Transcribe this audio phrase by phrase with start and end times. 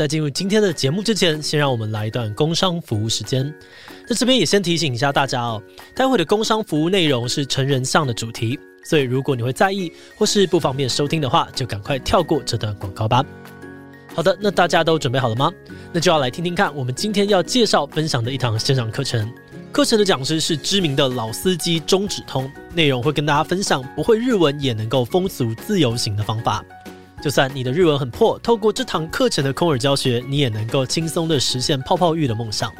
[0.00, 3.52] 在进入今天的节目之前，先让我们来一段工商服务时间。
[4.08, 5.62] 在这边也先提醒一下大家哦，
[5.94, 13.22] 待会的工商服务内容是成人向的主题，所以如果你会在意或是不方便收听的话，就赶快跳过这段广告吧。
[14.14, 15.52] 好的，那大家都准备好了吗？
[15.92, 19.30] 那就要来听听看我们今天要介绍分享的一堂线上课程。
[19.70, 26.64] 课程的讲师是知名的老司机中指通，内容会跟大家分享不会日文也能够风俗自由行的方法。
[27.20, 32.72] 就算你的日文很破，透过这堂课程的空耳教学，你也能够轻松的实现泡泡浴的梦想。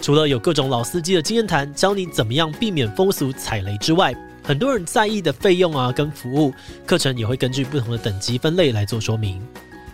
[0.00, 4.12] 除了有各种老司机的经验谈，教你怎么样避免风俗踩雷之外，
[4.42, 6.52] 很多人在意的费用啊跟服务，
[6.84, 9.40] 课程也会根据不同的等级分类来做说明。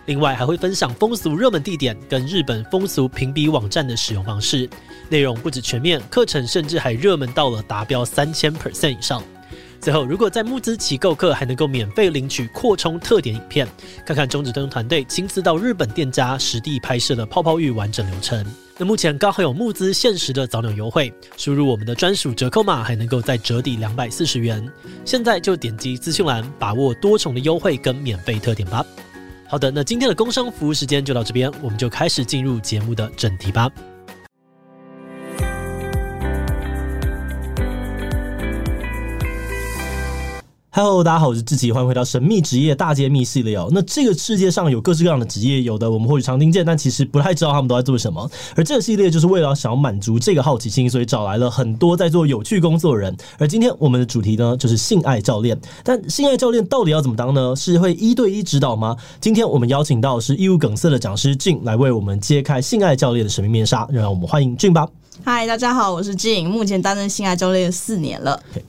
[0.07, 4.69] 另外还会分享风俗热门地点跟日本风俗评比网站的使用方式，
[5.11, 9.23] 内容不止全面，课程甚至还热门到了达标三千 percent 以上。
[9.81, 13.67] 最后，如果在募资期购课，还能够免费领取扩充特点影片，
[14.05, 18.45] 看看中指灯团队亲自到日本店家实地拍摄的泡泡浴完整流程。
[18.77, 24.71] 那目前刚好有募资限时的早鸟优惠，输入我们的专属折扣码，还能够再折抵两百四十元。
[25.05, 28.85] 现在就点击资讯栏，把握多重的优惠跟免费特点吧。
[29.49, 33.71] 好的，那今天的工商服务时间就到这边，我们就开始进入节目的正题吧。
[40.73, 43.69] Hello，大家好，我是志奇，欢迎回到神秘职业大揭秘系列哦。
[43.73, 48.31] 那这个世界上有各式各样的职业，有的我们或许常听见，但其实不太知道他们都在做什么。
[48.55, 53.13] 而这个系列就是为了想要满足这个好奇心，所以找来了很多在做有趣工作的人。
[53.37, 55.61] 而今天我们的主题呢，就是性爱教练。
[55.83, 57.53] 但性爱教练到底要怎么当呢？
[57.57, 58.97] 是会一对一指导吗？
[59.21, 63.89] 今天我们邀请到是义务梗塞的讲师 Jing 来为我们揭开性爱教练的神秘面纱。
[63.91, 64.87] 让我们欢迎 Jing 吧。
[65.25, 68.41] 嗨，大家好，我是 Jing，目前担任性爱教练四年了。
[68.55, 68.63] Okay.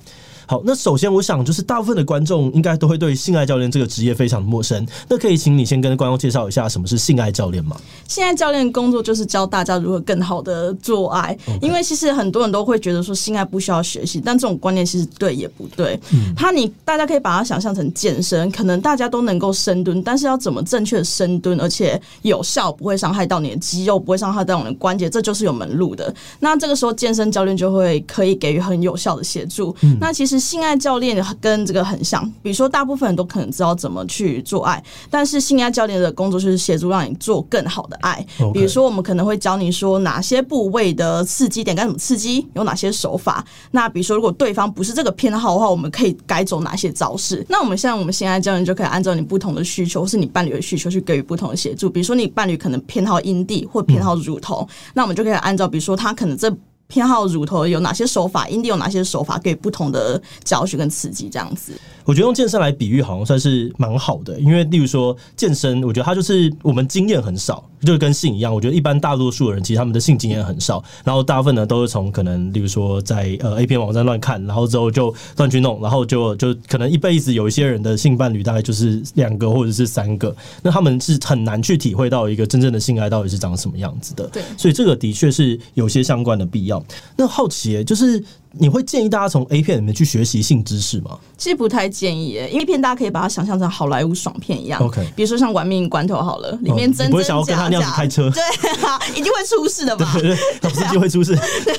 [0.52, 4.86] 好，那首先我想就是大部分的观众应该都会对性爱教练这个职业非常的陌生。
[5.08, 7.78] 那可以请你先跟观众介绍一下什么是性爱教练吗？
[8.06, 11.38] 性爱教练工作就是教大家如何更好的做爱。
[11.62, 15.98] 因为其实很多人都会觉得说性爱不需要学习，但这种观念其实对也不对。
[16.12, 26.14] 嗯，他你大家可以把它想象成健身，可能大家都能够深蹲，但是要怎么正确的深蹲，而且有效，不会伤害到你的肌肉，不会伤害到你的关节，这就是有门路的。
[26.42, 29.74] 那这个时候健身教练就会可以给予很有效的协助。
[29.80, 31.12] 嗯，那其实性爱教练。
[31.40, 38.26] 跟这个很像，比如说，大部分人都可能知道怎么去做爱，但是性爱教练的工作就是协助让你做更好的爱。
[38.54, 43.46] 比如说，我们可能会教你说哪些部位的刺激点该怎么刺激，有哪些手法。
[43.72, 47.46] 那比如说，如果对方不是这个偏好的话，我们可以改走哪些招式。
[47.50, 51.90] 那我们现在我们性爱教练就可以按照你不同的需求，或是你伴侣的需求去给予不同的协助。
[51.90, 56.56] 比如说，你伴侣可能偏好阴蒂或偏好乳头，嗯，那我们就可以按照，比如说他可能这。
[56.92, 58.50] 偏好乳头有哪些手法？
[58.50, 59.40] 阴蒂有哪些手法？
[59.40, 61.72] 给不同的教学跟刺激，这样子。
[62.06, 64.40] 我觉得用健身来比喻，好像算是蛮好的。
[64.40, 68.54] 因为，例如说健身，我觉得它就是我们经验很少，就跟性一样。
[68.54, 84.28] 我觉得一般大多数的人其实他们的性经验很少，然后大部分呢都是从可能，例如说在呃 A 片网站乱看，然后之后就乱去弄，然后就就可能一辈子有一些人的性伴侣大概就是两个或者是三个，那他们是很难去体会到一个真正的性爱到底是长什么样子的。
[84.28, 86.84] 对，所以这个的确是有些相关的必要。
[87.16, 88.24] 那好奇欸，就是。
[88.54, 91.18] 你会建议大家从 A 片里面去学习性知识吗？
[91.38, 94.82] 其实不太建议耶，因为 A 片大家可以把它想象成好莱坞爽片一样。
[94.82, 98.42] OK，比如说像《玩命关头》好了，里面真真假假，哦，不会想要跟他那样子开车，对
[98.86, 100.12] 啊，一定会出事的嘛。
[100.14, 101.36] 对对对，老司机会出事。
[101.64, 101.74] 对，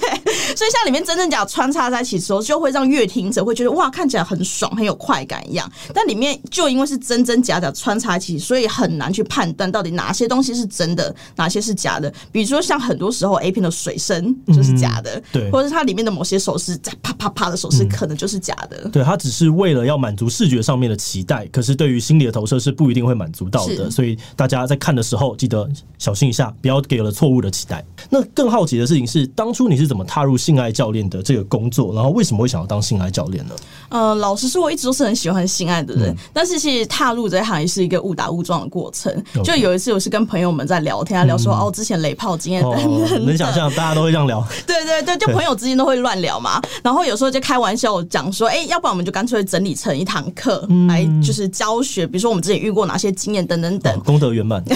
[0.56, 5.70] 所以像里面真真假穿插在一起的时候，就会让乐听者会觉得哇，看起来很爽，很有快感一样。
[5.94, 12.12] 但里面就因为是真真假假穿插一起，所以很难去判断到底哪些东西是真的，哪些是假的。
[12.30, 17.42] 比如说像很多时候 A 片的水声就是假的，嗯，对，或者是它里面的某些手势在啪啪啪。
[17.42, 25.68] 他的手势可能就是假的，嗯、对，他只是为了要满足视觉上面的期待，可是对于心理的投射是不一定会满足到的，所以大家在看的时候记得
[25.98, 27.84] 小心一下，不要给了错误的期待。
[28.08, 33.54] 那更好奇的事情是，当初你是怎么踏入性爱教练的这个工作，然后为什么会想要当性爱教练呢？
[33.88, 39.12] 呃，老实说，我一直都是很喜欢性爱的人，嗯、但是其实踏入这一行业是一个误打误撞的过程。
[39.42, 46.51] 就有一次，我是跟朋友们在聊天，聊说、嗯、哦，之前雷炮经验等等等，能想象大家都会这样聊， 对对对，就朋友之间都会乱聊嘛，
[46.82, 48.02] 然后有时候就开玩笑。
[48.10, 52.06] 讲说，哎、欸，要不然我们就干脆整理成一堂课、嗯、来，就是教学。
[52.06, 54.62] 比如说，我们之前遇过哪些经验，等等等，功德圆满。
[54.64, 54.72] 对。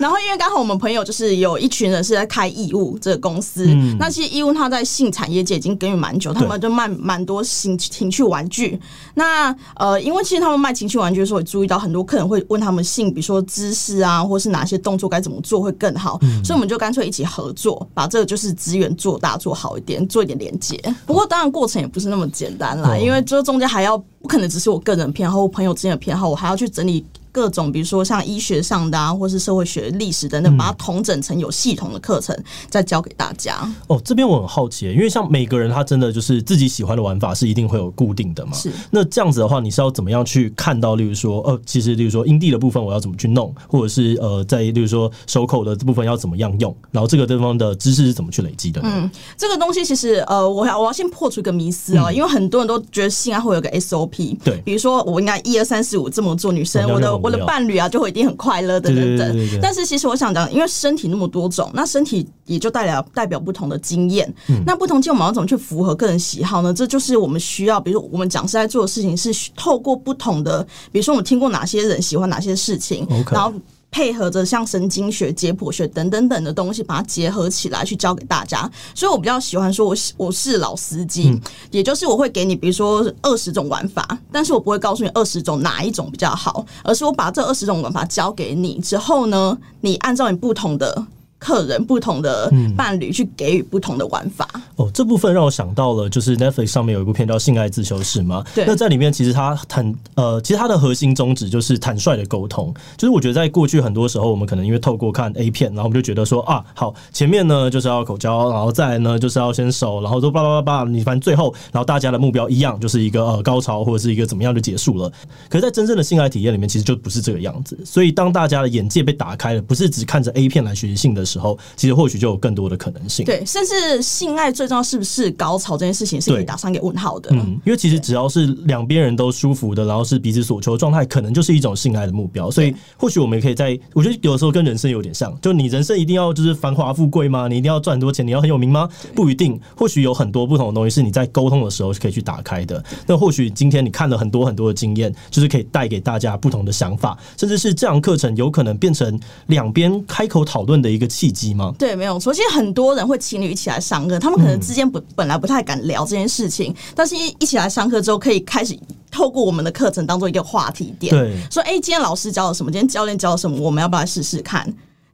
[0.00, 8.80] 然后，因为刚好我们朋友就是有一群人是在开义务这个公司，嗯、那其实义务他在性产业界已经耕耘蛮久，他们就卖蛮多性情趣玩具。
[9.12, 20.82] 那呃，因为其实他们卖情趣玩具的时候，也注意到很多客人会问他们性，比如说姿势啊，或是哪些动作该怎么做会更好，嗯、所以我们就干脆一起合作，把这个就是资源做大做好一点，做一点连接。
[21.04, 27.04] 不过当然过程也不是那么简单啦，因为这中间还要不可能只是我个人偏好，我朋友之间的偏好，我还要去整理。
[27.32, 32.36] 各种，比如说像医学上的啊，或是社会学、历史等等，把它统整成有系统的课程，
[32.68, 33.58] 再教给大家。
[33.88, 38.52] 哦，这边我很好奇，因为像每个人他真的就是自己喜欢的玩法是一定会有固定的嘛？
[38.54, 38.70] 是。
[38.90, 40.90] 那这样子的话，你是要怎么样去看到？
[41.00, 48.80] 例如说，呃，其实例如说阴蒂的部分我要怎么去弄，或者是呃，在例如说手口的这部分要怎么样用，然后这个地方的知识是怎么去累积的？
[48.84, 59.58] 嗯，这个东西其实呃，我要我要先破除一个迷思哦，嗯、因为很多人都觉得性爱会有个 SOP，对，比如说我应该一二三四五这么做，女生我的我的伴侣啊就会一定很快乐等等等。
[59.60, 66.72] 但是其实我想讲，因为身体那么多种，那身体也就代表代表不同的经验，嗯、那不同经验我们要怎么去符合个人喜好呢？
[66.72, 70.62] 这就是我们需要，比如说我们讲师在做的事情是透过不同的，
[70.92, 73.52] 比如说我们听过哪些人喜欢哪些事情.然后。
[73.90, 78.70] 配合着像神经学、解剖学等等等的东西，把它结合起来去教给大家。
[78.94, 81.40] 所以我比较喜欢说我，我我是老司机，嗯、
[81.70, 91.06] 也就是我会给你，比如说二十种玩法，但是我不会告诉你二十种哪一种比较好，而是我把这二十种玩法教给你之后呢，你按照你不同的。
[91.40, 94.48] 客人不同的伴侣去给予不同的玩法。
[94.54, 98.44] 嗯、哦，这部分让我想到了，就是 Netflix 上面有一部片叫《性爱自修室》嘛。
[98.54, 98.64] 对。
[98.66, 102.72] 那在里面，其实它坦呃，其实它的核心宗旨就是坦率的沟通。
[102.96, 115.10] 就是我觉得在过去很多时候，我们可能因为透过看 A 片，然后我们就觉得说啊，好，前面呢就是要口交，然后再来呢就是要先手，然后都叭叭叭叭，你反正最后，然后大家的目标一样，就是一个呃高潮或者是一个怎么样就结束了。
[115.48, 117.78] 可是，在真正的性爱体验里面，其实就不是这个样子。
[117.84, 123.24] 所以，当大家的眼界被打开了，不是只看着 A 片来学习性的时候，其实或许就有更多的可能性。
[123.24, 127.30] 对，甚至性爱最重要是不是高潮这件事情，是可以打上一个问号的。
[127.32, 132.50] 嗯，因为其实只要是两边人都舒服的，然后是彼此所求的状态，可能就是一种性爱的目标。
[132.50, 137.46] 所以，或许我们也可以在，我觉得有的时候跟人生有点像，就你人生一定要就是繁华富贵吗？
[137.48, 138.26] 你一定要赚很多钱？
[138.26, 138.88] 你要很有名吗？
[139.14, 139.58] 不一定。
[139.76, 142.82] 或许有很多不同的东西是你在沟通的时候是可以去打开的。
[143.06, 151.74] 那或许今天你看了很多很多的经验，就是可以带给大家不同的想法，甚至是这堂课程有可能变成两边开口讨论的一个契机吗？
[151.78, 152.32] 对，没有错。
[152.32, 158.78] 其实很多人会情侣一起来上课，他们可能之间不本来不太敢聊这件事情，但是一一起来上课之后，可以开始
[159.10, 162.72] 透过我们的课程当做一个话题点，对，说哎，今天老师教了什么？
[162.72, 163.58] 今天教练教了什么？
[163.60, 164.66] 我们要不要来试试看？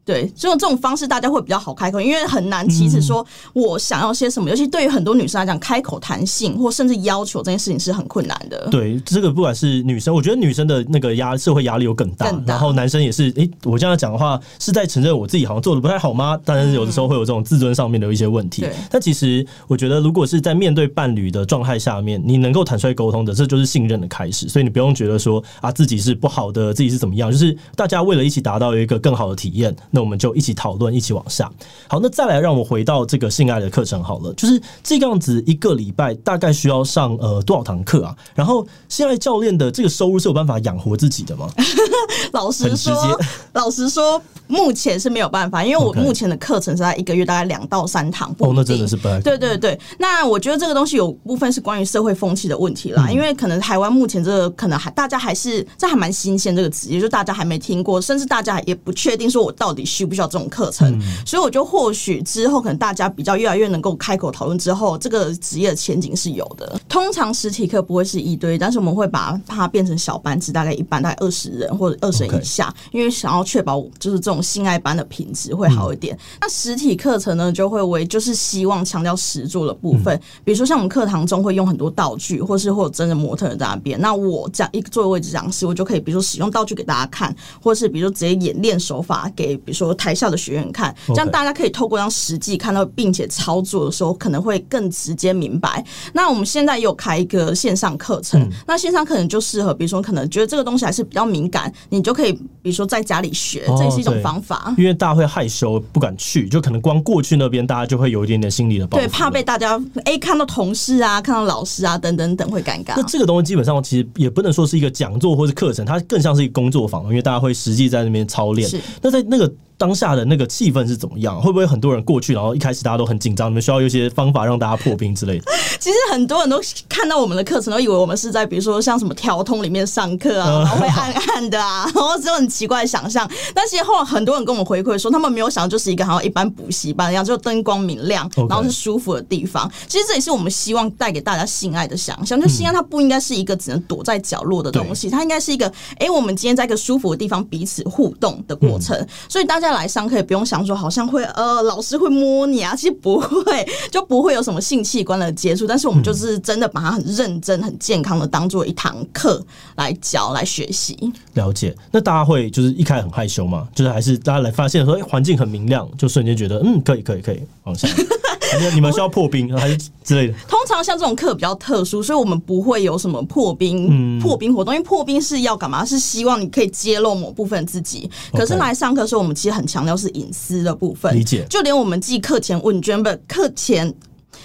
[0.06, 4.48] 对，就用这种方式，大家会比较好开口，因为很难其实说我想要些什么。
[4.48, 8.68] 嗯、尤其对于很多女生来讲，开口谈性或甚至要求这件事情是很困难的。
[8.70, 13.32] 对，这个不管是女生，我觉得女生的那个压社会压力有更大，更大然后男生也是。
[13.34, 16.38] 诶，我这样讲的话，是在承认我自己好像做的不太好吗？
[16.44, 18.64] 但是有的时候会有这种自尊上面的一些问题。
[18.88, 24.48] 但其实我觉得，如果是在面对伴侣的状态下面，你能够坦率沟通的，这就是信任的开始。
[24.48, 30.76] 所以你不用觉得说啊自己是不好的，自己是怎么样，就是大家为了一起达到一个更好的体验，那我们就一起讨。
[30.76, 31.50] 论一起往下，
[31.88, 38.14] 好，那再来让我回到这个性爱的课程好了，就是这个样子一个礼拜大概需要上呃多少堂课啊？
[38.34, 41.48] 然后性爱教练的这个收入是有办法养活自己的吗？
[42.32, 43.18] 老实说，
[43.54, 48.30] 老实说，目前是没有办法，因为我目前的课程是在一个月大概两到三堂。
[48.40, 49.80] 哦，那真的是不太对对对。
[49.98, 60.56] 那我觉得这个东西有部分是关于社会风气的问题啦，嗯、因为可能台湾目前这个可能还大家还是这还蛮新鲜这个职业，就大家还没听过，甚至大家也不确定说我到底需不需要这种课。
[60.56, 66.80] 课程，所以我觉得或许之后可能大家比较越来越能够开口讨论之后，这个职业的前景是有的。
[66.88, 76.18] 通常实体课不会是一堆，但是我们会把它变成小班制，大概一班大概二十人或者二十人以下，因为想要确保就是这种性爱班的品质会好一点。
[76.40, 95.84] 那实体课程呢，就会为就是希望强调实作的部分，比如说像我们课堂中会用很多道具，或是或者真的模特在那边，那我这样一个座位位置讲师，我就可以比如说使用道具给大家看，或是比如说直接演练手法给比如说台下的学员看，这样大家可以透过让实际看到，并且操作的时候，可能会更直接明白。
[96.12, 104.74] 那我们现在有开一个线上课程，嗯、那线上课程就适合，比如说可能觉得这个东西还是比较敏感，你就可以比如说在家里学，这也是一种方法。
[104.78, 112.94] 因为大家会害羞，不敢去，就可能光过去那边，大家就会有一点点心理的包袱，对，怕被大家哎、欸、看到同事啊，看到老师啊等等等会尴尬。
[112.96, 118.68] 那这个东西基本上其实也不能说是一个讲座或是课程，它更像是一个工作坊，因为大家会实际在那边操练。
[119.02, 119.52] 那在那个。
[119.78, 121.40] 当下的那个气氛是怎么样？
[121.40, 123.50] 会不会很多人过去，然后一开始大家都很紧张？
[123.50, 125.44] 你们需要有一些方法让大家破冰之类的？
[125.78, 133.30] 其实很多人都看到我们的课程，都以为我们是在比如说像什么条通里面上课啊，然后会暗暗的啊，然后只有很奇怪的想象。
[133.54, 139.70] 但其实后来很多人跟我们回馈说，他们没有想到就是一个好像一般补习班一样，就灯光明亮，然后是舒服的地方。
[139.86, 145.66] 其实这也是我们希望带给大家性爱的想象，就性爱它不应该是一个只能躲在角落的东西，嗯、它应该是一个
[145.98, 148.96] 哎、欸，我们今天在一个舒服的地方彼此互动的过程。
[148.96, 149.65] 嗯、所以大家。
[149.68, 155.66] 家来上课也不用想说好像会呃老师会摸你啊，其实不会， 就不会有什么性器官的接触。
[155.66, 159.44] 但是我们就是真的把它很认真、很健康的当做一堂课
[159.76, 160.96] 来教、来学习。
[161.34, 161.74] 了解。
[161.90, 163.66] 那大家会就是一开始很害羞嘛？
[163.74, 167.88] 就是还是大家来发现说，哎，环境很明亮，就瞬间觉得嗯，可以，可以，可以往下。
[168.74, 170.34] 你们需要破冰还是之类的？
[170.48, 174.74] 通常像这种课比较特殊，所以我们不会有什么破冰、嗯、破冰活动。
[174.74, 175.84] 因为破冰是要干嘛？
[175.84, 178.10] 是希望你可以揭露某部分自己。
[178.32, 181.14] 可是来上课的时候，我们其实很强调是隐私的部分。
[181.14, 181.46] 理解。
[181.48, 183.94] 就连我们记课前问卷本课前。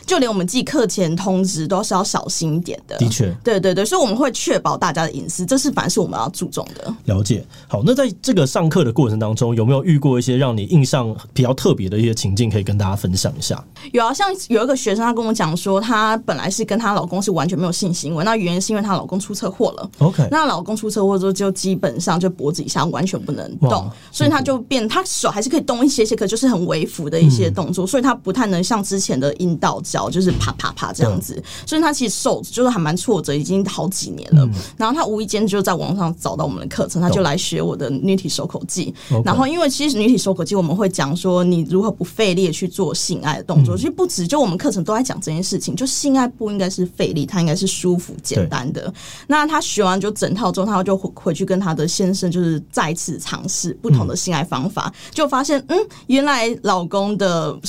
[0.05, 2.98] 就连我们寄课前通知都是要小心一点的。
[2.98, 6.93] 的确，对对对，所以我们会确保大家的隐私，这是凡是我们要注重的。
[7.05, 7.46] 了解。
[7.67, 13.63] 好，那在这个上课的过程当中，有没有遇过一些让你印象比较特别的一些情境，可以跟大家分享一下？
[13.91, 19.89] 有啊，像有一个学生，他跟我讲说，她本来是跟她老公是完全没有性行为，那原因是因为她老公出车祸了。
[20.00, 30.71] OK，那老公出车祸之后，就基本上就脖子以下完全不能动，所以他就变，他手还是可以动一些些，可就是很微幅的一些动作，嗯、所以他不太能像之前的阴道交，就是啪啪。
[30.74, 34.50] 啪这样子，所以他其实受就是还蛮挫折，已经好几年了。
[34.77, 38.93] 然后他无意间就在网上找到我们的课程，他就来学我的女体收口技。
[39.25, 48.91] 然后因为其实女体收口技我们会讲说你如何不费力去做性爱的动作，其实不止就我们课程都在讲这件事情，就性爱不应该是费力，它应该是舒服简单的。
[49.27, 57.60] 那他学完就整套之后，他就回回去跟他的先生就是再次尝试不同的性爱方法，就发现嗯，原来老公的。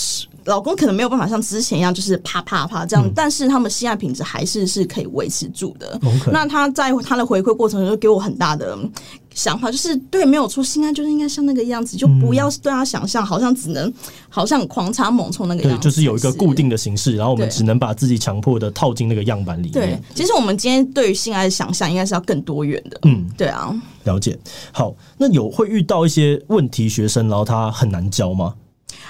[0.44, 6.00] 老公可能没有办法像之前一样，就是啪啪啪这样，嗯、但是他们性爱品质还是是可以维持住的。
[6.32, 8.78] 那他在他的回馈过程中，就给我很大的
[9.34, 13.92] 想法，就是对，没有错，性爱就是应该像那个样子，就不要对他想象，好像只能
[14.28, 15.78] 好像狂插猛冲那个样子。
[15.78, 19.72] 对，就是有一个固定的形式，然后我们只能把自己强迫的套进那个样板里面。
[19.72, 22.99] 对，其实我们今天对于性爱的想象，应该是要更多元的。
[23.04, 24.38] 嗯，对啊，了解。
[24.70, 28.54] 好，那有会遇到一些问题学生，然后他很难教吗？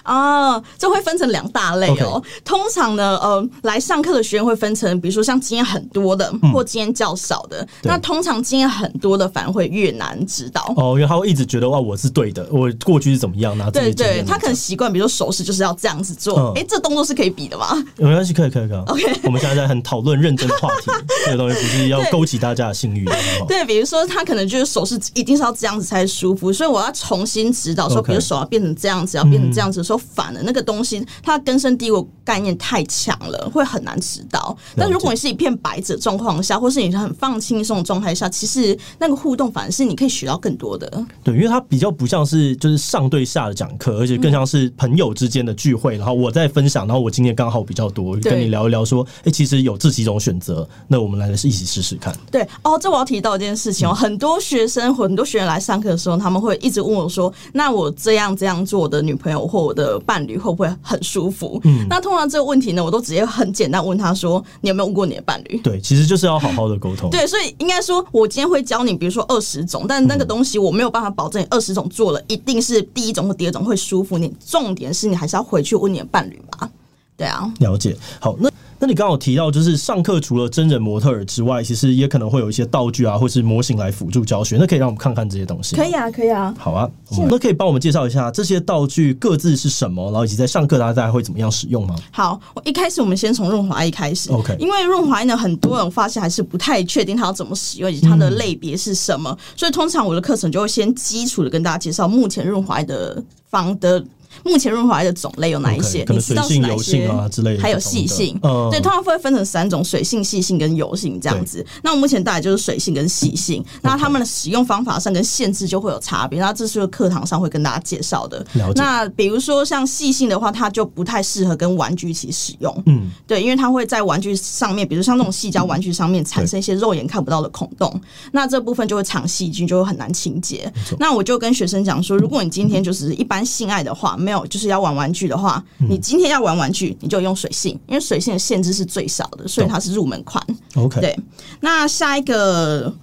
[0.03, 2.23] 啊，这会分成两大类哦。
[2.45, 7.63] 通常呢，呃，来上课的学员会分成，比如说像经验很多的，或经验较少的。
[7.63, 13.71] 嗯、那通常经验很多的，反而会越难指导哦，因为他会一直觉得哇，我是对的，我过去是怎么样呢？
[13.73, 16.53] 对对，他可能习惯，比如说手势就是要这样子做。
[16.57, 17.83] 哎、嗯，这动作是可以比的吗？
[17.97, 18.79] 没关系，可以，可以，可以。
[18.87, 20.91] OK，我们现在在很讨论认真的话题，
[21.25, 23.09] 这个东西不是要勾起大家的性欲。
[23.47, 34.57] 对，比如说他可能就是手势一定是要这样子才舒服，所以我要重新指导说，比如手要变成这样子，要变成这样子的时候，反了那个东西，它根深蒂固概念太强了，会很难指导。
[34.77, 40.91] 但如果你是一片白纸状况下，或是你很放轻松的状态下，其实那个互动反而是你可以学到更多的。
[41.23, 45.97] 对，因为它比较不像是就是上对下的讲课，而且更像是朋友之间的聚会。
[45.97, 52.15] 然后我在分享，然后我今天刚好比较多，跟你聊一聊，说，哎，其实有这几种选择，那我们来一起试试看。
[52.31, 61.61] 对，哦，这我要提到一件事情哦，很多学生很多学员来上课的时候，他们会一直问我说，那我这样这样做，我的女朋友或我的伴侣会不会很舒服？
[61.65, 67.11] 嗯，那通常这个问题呢，我都直接很简单问他说：“你有没有问过你的伴侣？”对，其实就是要好好的沟通。
[67.11, 74.19] 对，所以应该说，我今天会教你，比如说二十种，但那个东西我没有办法保证你二十种做了一定是第一种或第二种会舒服。
[74.19, 76.71] 你重点是你还是要回去问你的伴侣吧。
[77.17, 77.97] 对啊，了解。
[78.21, 78.51] 好，那。
[78.83, 84.57] 那你刚好提到，就是上课除了真人模特儿之外，其实也可能会有一些道具啊，或是模型来辅助教学。
[84.59, 85.77] 那可以让我们看看这些东西？
[85.77, 86.53] 可以啊，可以啊。
[86.59, 86.91] 好啊，
[87.31, 91.95] 那可以帮我们介绍一下这些道具各自是什么，然后以及在上课大家会怎么样使用吗？
[92.11, 94.33] 好，我一开始我们先从润滑液开始。
[94.33, 104.05] OK，因为润滑液呢，很多人发现还是不太确定它要怎么使用，以及它的类别是什么，嗯、所以通常我的课程就会先基础的跟大家介绍目前润滑液的方的。
[104.45, 108.39] 目前润滑液的种类有哪一些？Okay, 可能水性、油性啊之类的，还有细性。
[108.43, 111.65] 嗯、对，通常会分成三种：水性、细性跟油性这样子。
[111.83, 113.63] 那我目前大概就是水性跟细性。
[113.63, 116.41] 嗯、那它们的使用方法上跟限制就会有差别。
[116.41, 118.45] 那这是课堂上会跟大家介绍的。
[118.75, 122.83] 那比如说像细性的话，它就不太适合跟玩具一起使用。
[122.87, 128.01] 嗯，对，因为它会在玩具上面，比如像那种细胶玩具上面产生一些肉眼看不到的孔洞。
[128.33, 130.73] 那这部分就会藏细菌，就会很难清洁。
[130.99, 135.13] 那我就跟学生讲说，如果你今天就是一般性爱的话，没有就是要玩玩。
[135.13, 140.43] 具的话，你今天要玩玩具，你就用水性，因为水性的限制是最少的，所以它是入门款。
[140.75, 141.19] OK，对。
[141.61, 142.95] 那下一个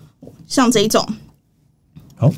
[0.48, 1.08] 像这一种，
[2.18, 2.32] 好，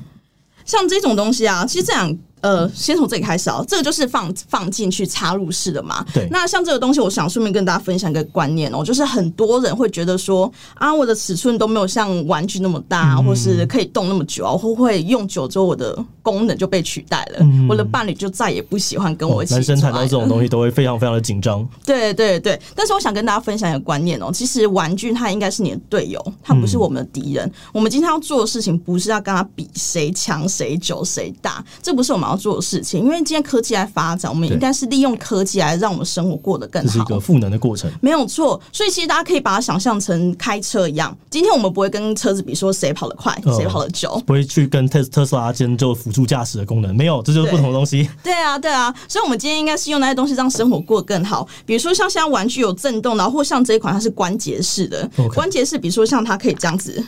[0.66, 2.18] 像这种东西啊，其实这样。
[2.42, 6.06] 呃，先从这里开始啊，这个就是放放进去插入式的嘛。
[6.14, 6.28] 对。
[6.30, 17.40] 那像这个东西，我想顺便跟大家分享一个观念哦，就是很多人会觉得说啊，我的尺寸都没有像玩具那么大，嗯、或是可以动那么久啊，会不会用久之后我的功能就被取代了？
[17.42, 19.54] 嗯、我的伴侣就再也不喜欢跟我一起。
[19.54, 21.68] 男生谈到这种东西都会非常非常的紧张。
[21.86, 27.46] 对对对，但是我想跟大家分享一个观念哦，其实玩具它应该是你的队友，它不是我们的敌人。
[27.46, 33.04] 嗯、我们今天要做的事情不是要跟他比谁强谁久谁大，这不是我们要做的事情。
[33.04, 38.60] 因为今天科技在发展，我们应该是利用科技来让我们生活过得更好，这是一个赋能的过程，没有错。
[38.72, 41.16] 所以其实大家可以把它想象成开车一样。
[41.30, 48.10] 今天我们不会跟车子比说谁跑得快，谁、嗯、跑得久，不会去跟特特斯拉间就辅助驾驶的功能，没有，这就是不同的东西。
[48.24, 48.94] 对， 对啊，对啊。
[49.08, 51.48] 所以，我们今天应该是用那些东西让生活过得更好。
[51.66, 57.04] 比如说，像现在玩具有震动，然后或像这一款它是关节式的.关节式，比如说像它可以这样子。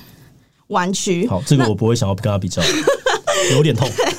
[0.68, 2.62] 弯曲，好，这个我不会想要跟他比较，
[3.56, 3.88] 有点痛。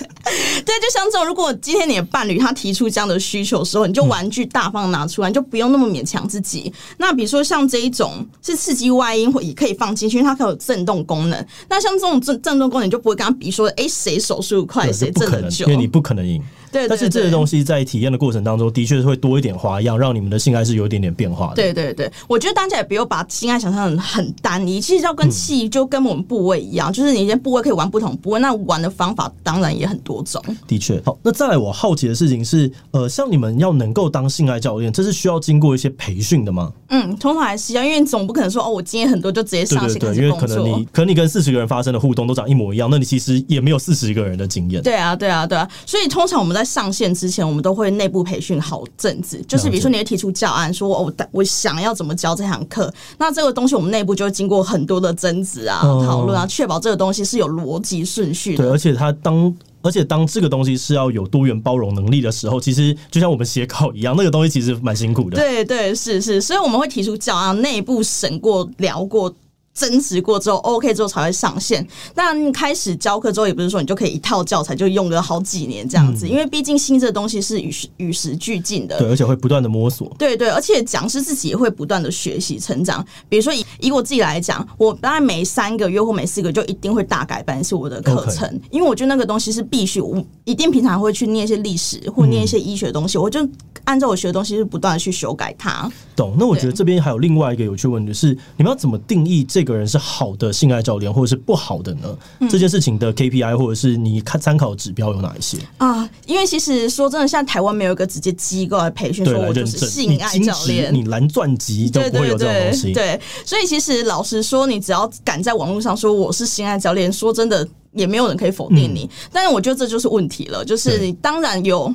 [0.74, 6.72] 对，就像这种，如果今天你的伴侣他提出这样的需求的时候，你就玩具大方拿出来，你就不用那么勉强自己。
[6.96, 11.46] 那比如说像这一种是刺激外阴，或也可以放进去，因为它可以有震动功能。
[11.68, 16.42] 那像这种震震动功能，你就不会跟他比说，哎，谁手速快，谁震得久，因为你不可能赢。
[16.74, 21.54] 对，但是这些东西在体验的过程当中，的确是会多一点花样，让你们的性爱是有一点点变化的。
[21.54, 30.42] 对对对，我觉得大家也不用把性爱想象成很单一，其实要跟气就跟我们部位一样，嗯、就是你一些部位可以玩不同部位，那玩的方法当然也很多种。
[30.66, 36.72] 的确，好，那再来我好奇的事情是，呃，像你们要能够当性爱教练，这是需要经过一些培训的吗？
[36.88, 44.82] 嗯，通常还是要，因为你总不可能说哦，我今天很多就直接上线对对对，因为可能你可能你跟四十个人发生的互动都长一模一样，那你其实也没有四十个人的经验。
[44.82, 47.44] 对啊，对啊，对啊，所以通常我们在上线之前。
[47.44, 58.64] 我们都会内部培训好阵子，就是比如说你会提出教案，说我我想要怎么教这堂课，那这个东西我们内部就会经过很多的争执啊、讨论啊，确保这个东西是有逻辑顺序的。
[58.64, 65.36] 对，而且它当而且当这个东西是要有多元包容能力的时候，其实就像我们写稿一样，那个东西其实蛮辛苦的。
[65.36, 69.32] 对对是是，所以我们会提出教案，内部审过聊过。
[69.74, 71.86] 争执过之后，OK 之后才会上线。
[72.14, 80.14] 但开始教课之后，也不是说你就可以一套教材就用个好几年这样子，嗯、因为毕竟新这东西是与时与时俱进的，对，而且会不断的摸索。
[80.18, 83.04] 对对，而且讲师自己也会不断的学习成长。
[83.28, 93.40] 比如说以以我自己来讲，我大概每三个月或每四个月就一定会大改版一次我的课程.因为我觉得那个东西是必须，我一定平常会去念一些历史或念一些医学的东西，嗯、我就
[93.84, 95.90] 按照我学的东西是不断的去修改它。
[96.14, 96.36] 懂？
[96.38, 102.18] 那我觉得这边还有另外一个有趣问题是，你们要怎么定义这个人是好的性爱教练，或者是不好的呢？
[102.40, 106.08] 嗯、这件事情的 KPI 或者是你看参考指标有哪一些啊？
[106.26, 112.92] 因为其实说真的，像台湾没有一个直接机构来培训，说我就是性爱教练，你蓝钻级都不会有这种东西。
[112.92, 119.04] 对，所以其实老实说，你只要敢在网络上说我是性爱教练，说真的，也没有人可以否定你。
[119.04, 121.94] 嗯、但是我觉得这就是问题了，就是你当然有。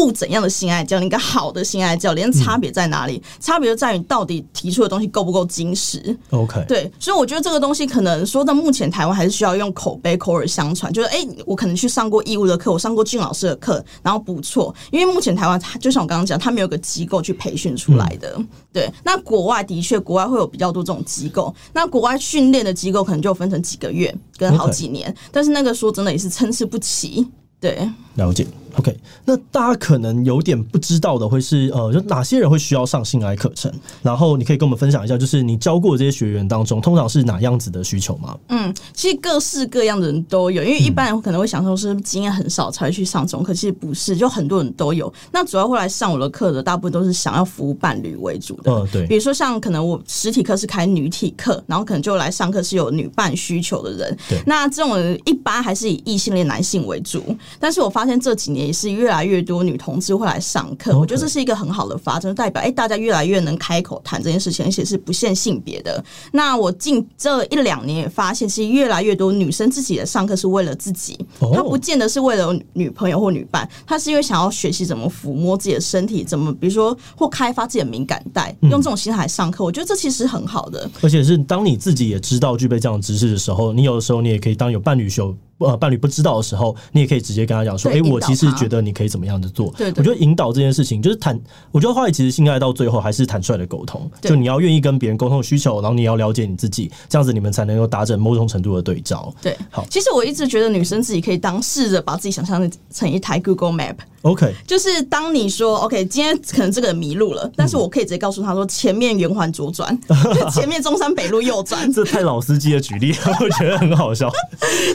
[0.00, 3.18] 不怎样的性爱教练，一个好的性爱教练差别在哪里？
[3.18, 6.16] 嗯、差别就在于到底提出的东西够不够精实。
[6.30, 14.74] OK，对，所以我觉得这个东西可能说到目前台湾还是需要用口碑、口耳相传，就是哎、欸，我可能去上过义务的课，我上过俊老师的课，然后不错。
[14.90, 18.34] 因为目前台湾，就像我刚刚讲，他没有个机构去培训出来的。
[18.38, 21.54] 嗯、对，那国外的确，国外会有比较多这种机构。
[21.74, 27.28] 那国外训练的机构可能就分成几个月跟好几年.但是那个说真的也是参差不齐。
[27.60, 28.46] 对，了解。
[28.76, 33.72] OK，那大家可能有点不知道的会是呃，就哪些人会需要上性爱课程？
[34.02, 38.36] 然后你可以跟我们分享一下，就是你教过的这些学员当中，通常是哪样子的需求吗？
[38.48, 45.12] 嗯，其实各式各样的人都有，因为一般人可能会想说是经验很少才会去上这种课，其实不是，就很多人都有。
[45.32, 48.72] 那主要会来上我的课的，大部分都是想要服务伴侣为主的。
[48.72, 49.06] 嗯，对。
[49.06, 54.16] 比如说像可能我实体课是开女体课，然后可能就来上课是有女伴需求的人。
[54.28, 54.40] 对。
[54.46, 57.22] 那这种人一般还是以异性恋男性为主，
[57.58, 59.40] 但是我发现这几年也是越来越。
[59.40, 66.04] 多女同志会来上课，我觉得这是一个很好的发展，代表哎，大家越来越能开口谈这件事情，而且是不限性别的。
[66.30, 71.18] 那我近这一两年也发现，其实越来越多女生自己的上课是为了自己，
[71.52, 80.88] 她不见得是为了女朋友或女伴，她是因为想要学习怎么抚摸自己的身体，怎么比如说或开发自己的敏感带，用这种心态来上课，我觉得这其实很好的。
[81.00, 85.34] 而且是当你自己也知道具备这样的知识的时候，你有的时候你也可以当有伴侣秀。
[85.60, 91.38] 呃，伴侣不知道的时候，你也可以直接跟他讲说：“哎、欸，我其实觉得你可以怎么样的做。”对，我觉得引导这件事情就是坦，
[91.70, 99.32] 我觉得后来其实性爱到最后还是坦率的沟通，就你要愿意跟别人沟通需求，然后你要了解你自己，这样子你们才能够达成某种程度的对照。
[99.42, 103.96] 对，好，其实我一直觉得女生自己可以当试着把自己想象成一台 Google Map。
[104.22, 110.16] OK，就是当你说 OK，今天可能这个人迷路了，但是我可以直接告诉他说前面圆环左转，嗯、
[110.52, 111.90] 前面中山北路右转。
[111.90, 114.30] 这太老司机的举例，我觉得很好笑。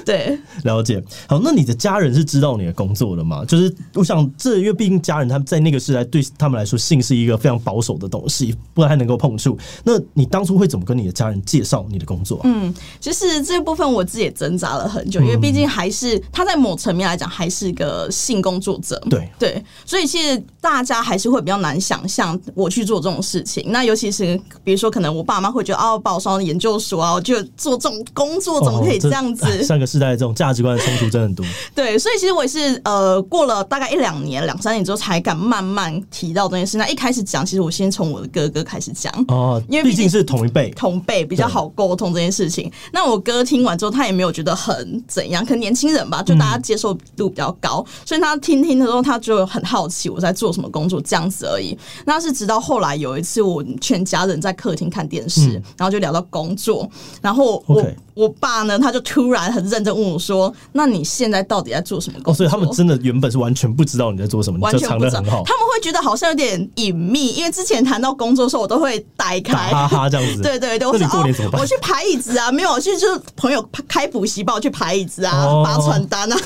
[0.06, 1.04] 对，了解。
[1.28, 3.44] 好，那你的家人是知道你的工作的吗？
[3.46, 9.58] 就是我想这，因为毕竟家人他们在那个时代对他们来说，性是一个非常保守的东西，不太能够碰触。
[9.84, 12.40] 那你当初会怎么跟你的家人介绍你的工作？
[12.44, 19.02] 嗯，其实这部分我自己也挣扎了很久，因为毕竟还是他在某层面来讲还是一个性工作者。
[19.10, 23.66] 对对，所以其实大家还是会比较难想象我去做这种事情。
[23.68, 29.46] 那尤其是比如说，可能我爸妈会觉得哦，把我送到研究所啊，我就做这种工作怎么可以这样子？
[29.46, 31.46] 哦、上个时代的这种价值观的冲突真的很多。
[31.76, 36.78] 对，所以其实我也是呃，过了大概一两年、两三年之后，才敢慢慢提到这件事。
[36.78, 42.72] 那一开始讲，其实我先从我的哥哥开始讲哦，因为毕竟是同一辈，同辈比较好沟通这件事情。
[42.92, 51.78] 那我哥听完之后，他也没有觉得很怎样，可能年轻人吧，就大家接受度比较高，嗯、所以他听听的时候，他就很好奇我在做什么工作，这样子而已。
[52.06, 56.90] 那是直到后来有一次，我全家人在客厅看电视，嗯、然后就聊到工作，
[57.22, 60.35] 然后我我爸呢，他就突然很认真问我说
[60.72, 65.20] ：“那你现在到底在做什么工作？”哦，所以他们真的原本是完全不知道你在做什么，完全不知道。
[65.20, 65.44] 很好。
[65.46, 70.42] 他们会觉得好像有点隐秘，因为之前谈到工作的时候，我都会呆开，哈哈这样子。
[70.42, 71.24] 对对对，我说哦，
[71.60, 76.38] 我去排椅子啊，没有，我去就是朋友开补习班，我去排椅子啊，哦、发传单啊，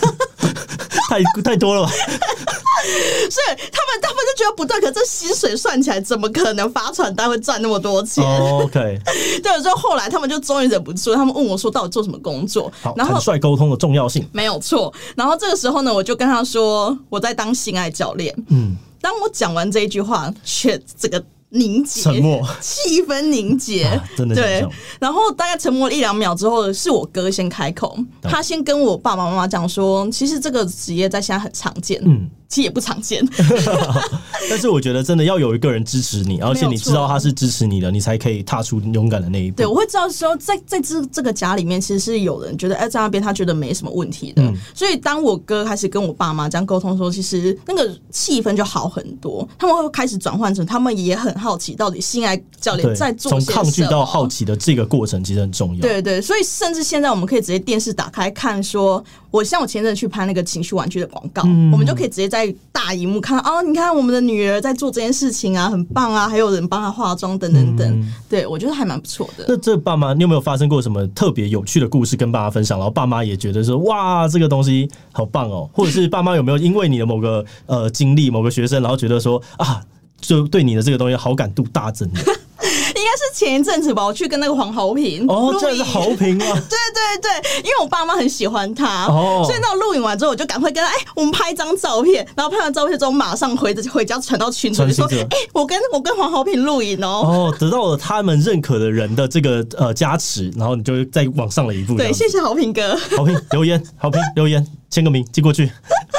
[1.10, 1.91] 太太多了吧。
[2.80, 8.97] 所以他们他们就觉得不对，可这薪水算起来，怎么可能发传单会赚那么多钱？Oh, OK，
[9.43, 14.93] 对，所以后来他们就终于忍不住，他们问我说：“到底做什么工作？”，然后坦率沟通的重要性没有错。
[15.15, 21.23] 然后这个时候呢，我就跟他说：“我在当性爱教练。”嗯，当我讲完这一句话，却这个。
[21.51, 24.63] 凝结，沉默，气氛凝结， 啊、真的对。
[24.99, 32.29] 然后大概沉默了一两秒之后，是我哥先开口，他先跟我爸爸妈妈讲说：“其实这个职业在现在很常见。”嗯。
[32.49, 33.23] 其实也不常见，
[34.49, 39.57] 但是我觉得真的要有一个人支持你，而且你知道他是支持你的，你才可以踏出勇敢的那一步。
[39.57, 44.41] 对，我会知道说，在在这这个家里面，其实是有人觉得，哎，在那边他觉得没什么问题的。
[44.41, 49.47] 嗯、所以当我哥开始跟我爸妈这样沟通说，其实那个气氛就好很多。
[49.59, 53.41] 他们会开始转换成，他们也很好奇，到底性爱教练在做什么。
[53.41, 55.81] 从抗拒到好奇的这个过程其实很重要。
[55.81, 62.53] 对对，所以甚至现在我们可以直接电视打开看，说我像我前阵去拍那个情绪玩具的广告，嗯、我们就可以直接在。
[62.71, 69.43] 大荧幕看到哦，你看我们的女儿在做这件事情啊，很棒啊，还有人帮她化妆等等等，嗯、对我觉得还蛮不错的。
[69.49, 72.79] 那这爸妈，你有没有发生过什么特别有趣的故事跟爸妈分享？
[72.79, 79.83] 然后爸妈也觉得说哇，这个东西好棒哦，或者是爸妈有没有因为你的某个呃经历，某个学生，然后觉得说啊，
[80.21, 82.09] 就对你的这个东西好感度大增？
[83.39, 106.18] 前一阵子吧，我去跟那个黄豪平哦，这是豪平啊， 对对对，因为我爸妈很喜欢他，哦，所以那录影完之后，我就赶快跟他，哎，我们拍一张照片，然后拍完照片之后，马上回回家传到群组，说，哎，我跟我跟黄豪平录影哦，哦，得到了他们认可的人的这个呃加持，然后你就再往上了一步，对，谢谢豪平哥，豪平留言，豪平留言，签个名寄过去，好。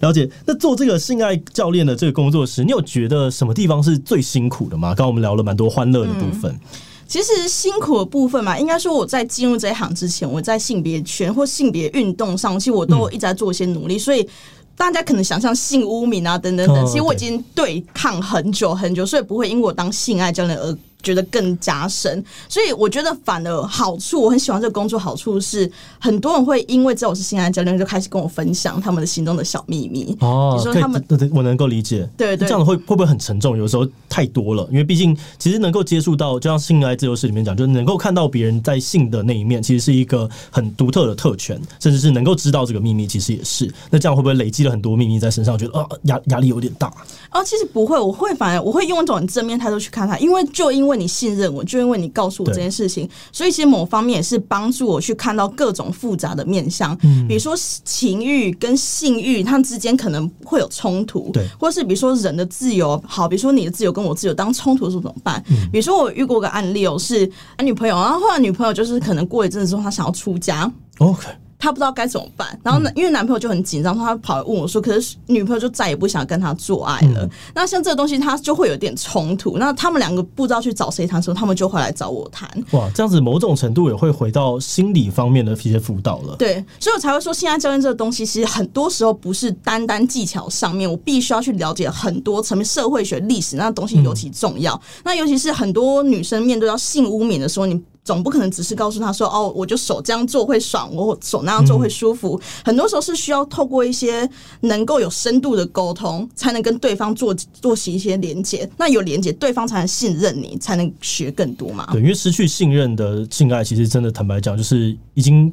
[0.00, 4.88] 了解，那做这个性爱教练的这个工作时，你有觉得什么地方是最辛苦的吗？
[4.88, 6.50] 刚刚我们聊了蛮多欢乐的部分。
[6.52, 6.60] 嗯，
[7.06, 14.28] 其实辛苦的部分嘛，应该说我在进入这一行之前，我在性别圈或性别运动上，其实我都一直在做一些努力，嗯，所以
[14.76, 20.76] 大家可能想象性污名啊等等等，其实我已经对抗很久很久，所以不会因为我当性爱教练而。
[21.04, 24.98] 觉得更加深，所以我觉得反而好处，我很喜欢这个工作。
[25.04, 30.16] 好处是很多人会因为知道我是性爱教练，就开始跟我分享他们的心中的小秘密。
[30.20, 32.08] 哦，你说他们，对对，我能够理解。
[32.16, 33.54] 对对，这样子会会不会很沉重？
[33.58, 43.70] 有时候太多了，因为毕竟其实能够接触到，就像性爱自由室里面讲，就是能够看到别人在性的那一面，其实是一个很独特的特权，甚至是能够知道这个秘密，其实也是。
[43.90, 45.58] 那这样会不会累积了很多秘密在身上？
[45.58, 46.90] 觉得啊，压压力有点大。
[47.30, 57.54] 哦，其实不会，我会反而我会用一种正面态度去看他，因为就因为你信任我，就因为你告诉我这件事情，所以其实某方面也是帮助我去看到各种复杂的面向，嗯，比如说
[57.84, 65.42] 情欲跟性欲，它们之间可能会有冲突，对，或是比如说人的自由，好，比如说你的自由跟我自由当冲突的时候怎么办？
[65.48, 71.28] 嗯，比如说我遇过个案例哦，是男女朋友，然后后来女朋友就是可能过一阵子之后，她想要出家，OK。
[71.64, 77.22] 他不知道该怎么办，然后呢，因为男朋友就很紧张，他跑来问我说：“可是女朋友就再也不想跟他做爱了。
[77.22, 79.56] 嗯”那像这个东西，他就会有点冲突。
[79.56, 82.46] 那他们两个不知道去找谁谈的时候，他们就会来找我谈。
[82.72, 86.36] 哇，这样子某种程度也会回到心理方面的一些辅导了。
[86.36, 94.74] 对，所以我才会说，性爱教练这个东西，其实很多时候不是单单技巧上面，我必须要去了解很多层面，社会学、历史那东西尤其重要。
[94.74, 97.82] 嗯、那尤其是很多女生面对到性污名的时候，你。
[98.04, 102.38] 总不可能只是告诉他说：“哦，我就手这样做会爽，我手那样做会舒服。
[102.38, 104.28] 嗯”很多时候是需要透过一些
[104.60, 108.68] 能够有深度的沟通，才能跟对方做做起一些连接。
[108.76, 111.88] 那有连接，对方才能信任你，才能学更多嘛。
[111.92, 115.50] 对，因为失去信任的性爱，其实真的坦白讲，就是已经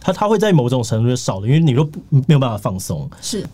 [0.00, 3.10] 他他会在某种程度就少了，因为你都没有办法放松。
[3.20, 3.44] 是。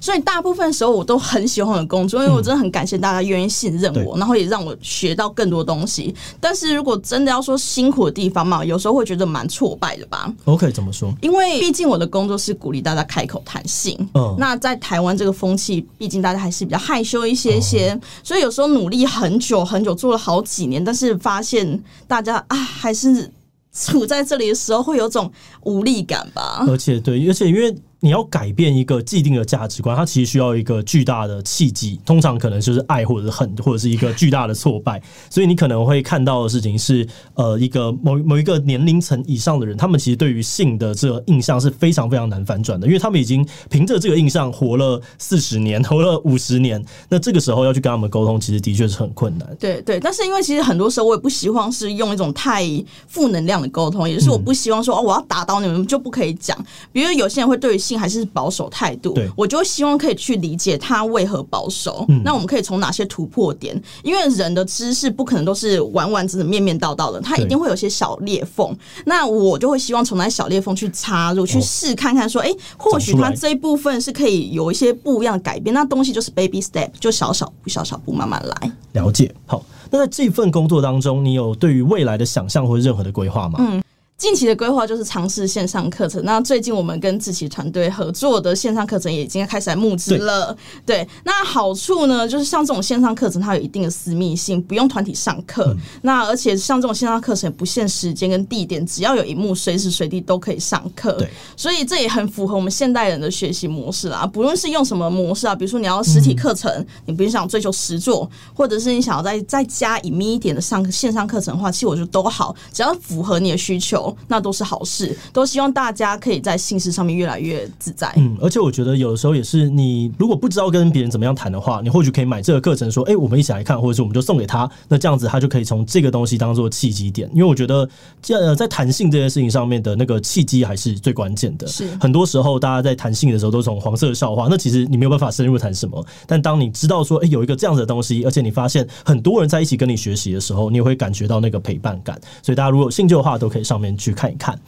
[0.00, 6.14] 所以大部分时候我都很喜欢我的工作，因为我真的很感谢大家愿意信任我，然后也让我学到更多东西。
[6.40, 10.32] 但是如果真的要说辛苦的地方嘛，有时候会觉得蛮挫败的吧。
[10.44, 11.12] OK，怎么说？
[11.22, 23.30] 因为毕竟我的工作是鼓励大家开口谈性，嗯，那在台湾这个风气，毕竟大家还是比较害羞一些些，嗯、所以有时候努力很久很久，做了好几年，但是发现大家啊还是
[23.72, 25.30] 处在这里的时候，会有种
[25.62, 26.64] 无力感吧。
[26.68, 27.74] 而且对，而且因为。
[28.00, 35.02] 你要改变一个既定的价值观，它其实需要一个巨大的契机，通常可能就是爱，或者是恨，或者是一个巨大的挫败。
[35.30, 46.84] 所以你可能会看到的事情是，呃，一个某某一个年龄层以上的人，他们其实对于性的这个印象是非常非常难反转的，因为他们已经凭着这个印象活了四十年， 活了五十年。
[47.08, 49.48] 那这个时候要去跟他们沟通，其实的确是很困难。
[49.58, 52.64] 对对，但是因为其实很多时候我也不希望是用一种太
[53.08, 56.56] 负能量的沟通，也就是我不希望说哦，我要打倒你们就不可以讲。
[56.92, 62.04] 比如有些人会对于性还是保守态度，我就希望可以去理解他为何保守。
[62.08, 63.80] 嗯、那我们可以从哪些突破点？
[64.02, 68.76] 因为人的知识不可能都是完完整整、面面道道的，他一定会有些小裂缝。
[69.04, 75.72] 那我就会希望从那些小裂缝去插入，去试看看说，哎、欸，或许他这一部分是可以有一些不一样的改变。
[75.72, 78.72] 那东西就是 baby step，就小小步、小小步慢慢来。
[78.92, 79.32] 了解。
[79.46, 83.58] 好，那在这份工作当中，你有对于未来的想象或者任何的规划吗？
[83.60, 83.82] 嗯。
[84.18, 86.24] 近期的规划就是尝试线上课程。
[86.24, 90.56] 那最近我们跟志奇团队合作的线上课程也已经开始来募资了。
[90.86, 95.66] 对，对，那好处呢，就是像这种线上课程，它有一定的私密性，不用团体上课。
[95.76, 101.12] 嗯、那而且像这种线上课程也不限时间跟地点，只要有一幕，随时随地都可以上课。
[101.18, 104.24] 对，所以这也很符合我们现代人的学习模式啦。
[104.24, 114.05] 不论是用什么模式啊，比如说你要实体课程，嗯、你不想追求实做，或者是你想要再再加隐秘一点的上线上课程的话，其实我觉得都好，只要符合你的需求。
[114.28, 118.12] 那都是好事，都希望大家可以在性事上面越来越自在。
[118.16, 124.68] 嗯，而且我觉得有的时候也是，你如果不知道跟别人怎么样谈的话，你或许可以买这个课程，说，哎、欸，我们一起来看，或者是我们就送给他。
[124.88, 127.30] 那这样子，他就可以从这个东西当做契机点。
[127.32, 127.88] 因为我觉得，
[128.28, 131.66] 呃，在谈性这件事情上面的那个契机还是最关键的。
[131.66, 136.04] 是很多时候，大家在谈性的时候都从黄色笑话，那其实你没有办法深入谈什么。
[136.26, 142.20] 但当你知道说，哎、欸，有一个这样子的东西，而且你发现很多人在一起跟你学习的时候，你也会感觉到那个陪伴感。
[142.42, 144.58] 所以大家如果有兴趣的话，都可以上面去看一看。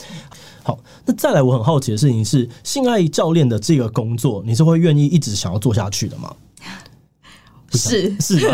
[0.62, 6.35] 好，那再来，我很好奇的事情是，性爱教练的这个工作，你是会愿意一直想要做下去的吗？
[7.72, 8.44] 是是是，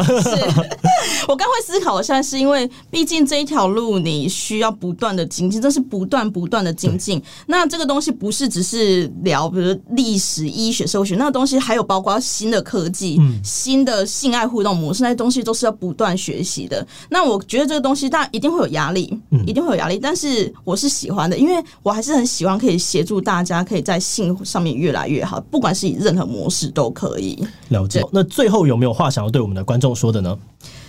[1.28, 7.22] 我刚会思考一下，是因为毕竟这一条路你需要不断的精进，这是不断不断的精进。
[7.46, 16.86] 那这个东西不是只是聊，比如历史、医学、社会学那个东西，还有包括新的科技、嗯、新的性爱互动模式，那些东西都是要不断学习的。
[17.08, 19.98] 那我觉得这个东西，当然一定会有压力，一定会有压力。
[19.98, 27.38] 但是我是喜欢的，因为我还是很喜欢可以协助大家，可以在性上面越来越好，不管是以任何模式都可以。
[27.68, 28.02] 了解。
[28.12, 30.38] 那最后有没有话话想要对我们的观众说的呢？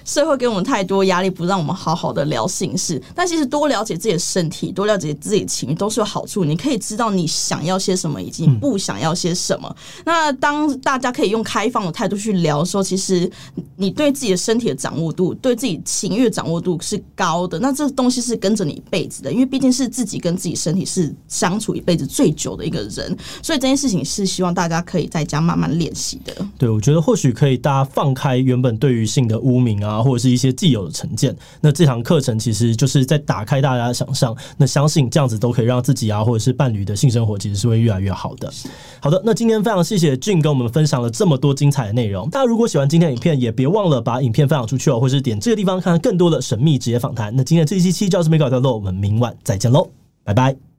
[0.05, 3.01] 社会给我们太多压力，不让我们好好的聊性事。
[3.13, 6.45] 但其实多了解自己的身体，多了解自己的情绪，都是有好处。
[6.45, 9.67] 你可以知道你想要些什么，以及不想要些什么。
[9.69, 13.29] 嗯、那当大家可以用开放的态度去聊的时候，其实
[13.75, 17.57] 你对自己的身体的掌握度，对自己情欲的掌握度是高的。
[17.57, 23.17] 那这东西是跟着你一辈子的，因为毕竟是自己跟自己身体是相处一辈子最久的一个人。
[23.41, 26.47] 所以这件事情是希望大家可以在家慢慢练习的。
[26.59, 29.94] 对，我觉得或许可以大家放开原本对于性的污名啊。
[30.01, 38.51] 或者是一些既有的成见，那这堂课程其实就是在打开大家的想象，那相信这样子都可以让自己啊，或者是伴侣的性生活其实是会越来越好的。
[38.99, 42.29] 好的，那今天非常谢谢俊跟我们分享了这么多精彩的内容。
[42.29, 47.35] 大家如果喜欢今天的影片，也别忘了把影片分享出去哦，或者是点这个地方看看更多的神秘职业访谈。
[47.35, 49.89] 那今天这一期就到这边告一段落，我们明晚再见喽，
[50.23, 50.74] 拜拜。